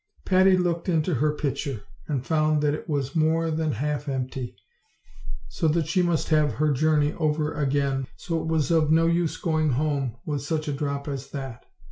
Patty 0.25 0.57
looked 0.57 0.89
into 0.89 1.13
her 1.13 1.31
pitcher, 1.31 1.83
and 2.07 2.25
found 2.25 2.63
that 2.63 2.73
it 2.73 2.89
was 2.89 3.15
more 3.15 3.51
than 3.51 3.73
half 3.73 4.09
empty, 4.09 4.55
so 5.47 5.67
that 5.67 5.85
she 5.85 6.01
must 6.01 6.29
have 6.29 6.45
all 6.53 6.55
her 6.55 6.71
journey 6.73 7.13
over 7.19 7.53
again, 7.53 8.07
for 8.17 8.41
it 8.41 8.47
was 8.47 8.71
of 8.71 8.91
no 8.91 9.05
use 9.05 9.37
going 9.37 9.73
home 9.73 10.15
with 10.25 10.41
such 10.41 10.67
a 10.67 10.73
drop 10.73 11.07
as 11.07 11.29
that. 11.29 11.65